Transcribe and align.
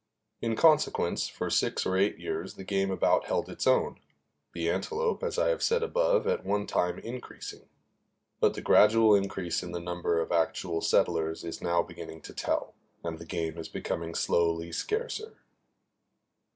In 0.41 0.55
consequence, 0.55 1.27
for 1.27 1.51
six 1.51 1.85
or 1.85 1.95
eight 1.95 2.17
years 2.17 2.55
the 2.55 2.63
game 2.63 2.89
about 2.89 3.25
held 3.25 3.47
its 3.47 3.67
own 3.67 3.99
the 4.51 4.67
antelope, 4.67 5.21
as 5.21 5.37
I 5.37 5.49
have 5.49 5.61
said 5.61 5.83
above, 5.83 6.25
at 6.25 6.43
one 6.43 6.65
time 6.65 6.97
increasing; 6.97 7.69
but 8.39 8.55
the 8.55 8.63
gradual 8.63 9.13
increase 9.13 9.61
in 9.61 9.73
the 9.73 9.79
number 9.79 10.19
of 10.19 10.31
actual 10.31 10.81
settlers 10.81 11.43
is 11.43 11.61
now 11.61 11.83
beginning 11.83 12.21
to 12.21 12.33
tell, 12.33 12.73
and 13.03 13.19
the 13.19 13.25
game 13.27 13.59
is 13.59 13.69
becoming 13.69 14.15
slowly 14.15 14.71
scarcer. 14.71 15.37